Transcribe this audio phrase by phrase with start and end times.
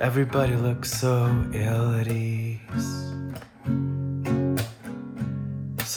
[0.00, 3.07] Everybody looks so ill at ease.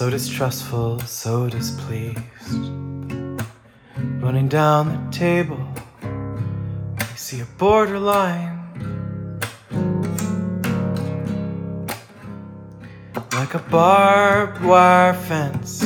[0.02, 2.18] So distrustful, so displeased.
[4.20, 5.64] Running down the table,
[6.98, 8.58] I see a borderline.
[13.34, 15.82] Like a barbed wire fence.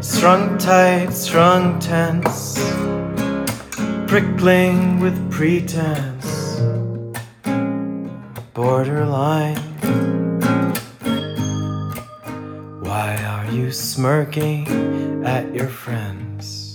[0.00, 2.58] Strung tight, strung tense
[4.06, 6.62] prickling with pretense,
[8.54, 9.71] borderline.
[13.52, 14.66] You smirking
[15.26, 16.74] at your friends?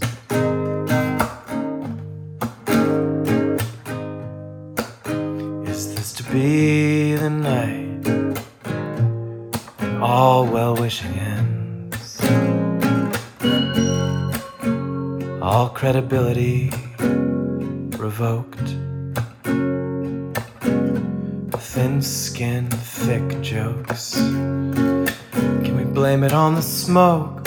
[5.68, 8.08] Is this to be the night?
[10.00, 12.22] All well wishing ends.
[15.42, 16.72] All credibility
[17.98, 18.76] revoked.
[21.60, 24.18] Thin skin, thick jokes.
[26.08, 27.44] Blame it on the smoke?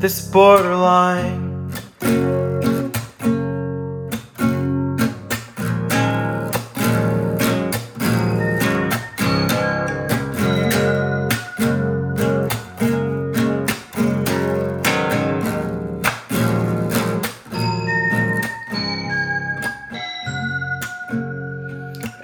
[0.00, 1.70] This borderline.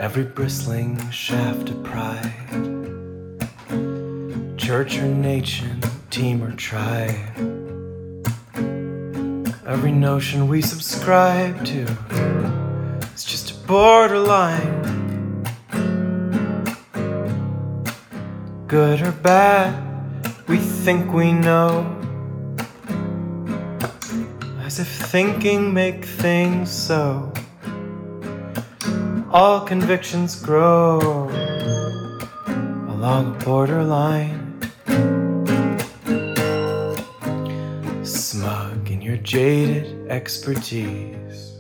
[0.01, 2.70] every bristling shaft of pride.
[4.71, 7.17] Church or nation, team or tribe.
[9.67, 11.81] Every notion we subscribe to
[13.13, 15.43] is just a borderline.
[18.69, 19.75] Good or bad,
[20.47, 21.85] we think we know.
[24.63, 27.33] As if thinking make things so
[29.33, 31.01] all convictions grow
[32.89, 34.40] along a borderline.
[39.11, 41.59] Your jaded expertise.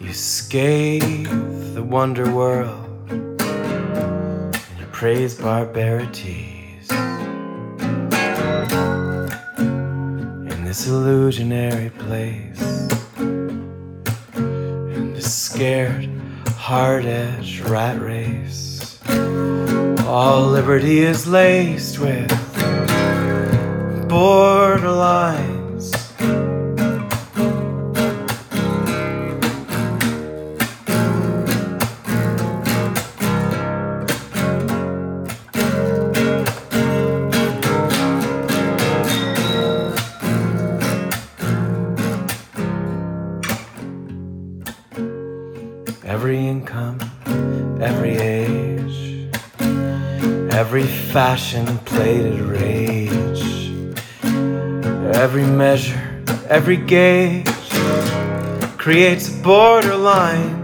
[0.00, 6.90] You scathe the wonder world and you praise barbarities.
[10.50, 12.88] In this illusionary place
[13.18, 16.08] and this scared,
[16.56, 18.67] hard edge rat race.
[20.06, 22.30] All liberty is laced with
[24.08, 25.58] borderlines.
[46.04, 46.98] Every income,
[47.80, 48.87] every age,
[50.58, 53.70] every fashion plated rage,
[55.14, 57.46] every measure, every gauge
[58.76, 60.56] creates a borderline.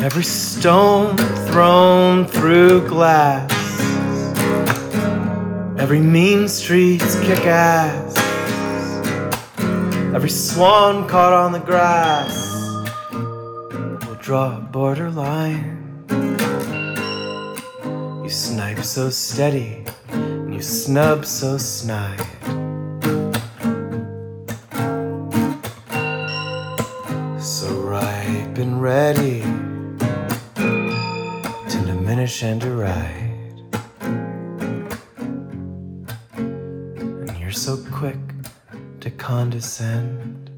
[0.00, 1.16] Every stone
[1.46, 3.52] thrown through glass,
[5.78, 8.16] every mean street's kick ass.
[10.12, 12.34] Every swan caught on the grass
[13.12, 15.79] will draw a borderline.
[18.30, 22.20] You snipe so steady, and you snub so snide.
[27.40, 29.42] So ripe and ready
[30.54, 33.64] to diminish and deride.
[36.36, 38.20] And you're so quick
[39.00, 40.50] to condescend.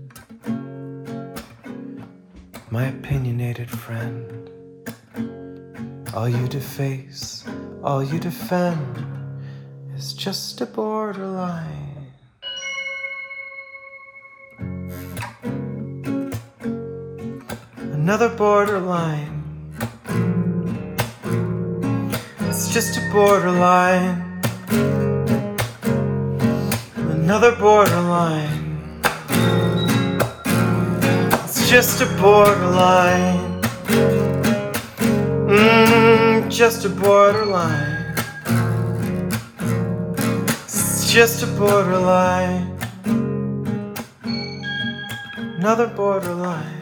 [2.70, 4.50] My opinionated friend,
[6.14, 7.44] all you deface,
[7.82, 9.06] all you defend
[9.94, 12.12] is just a borderline.
[17.76, 19.38] Another borderline.
[22.40, 24.32] It's just a borderline
[27.23, 28.76] another borderline.
[31.44, 33.62] It's just a borderline.
[35.49, 38.14] Mmm, just a borderline.
[40.64, 42.78] It's just a borderline.
[45.56, 46.81] Another borderline.